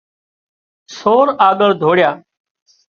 [0.97, 2.11] سور آڳۯ ڌوڙيا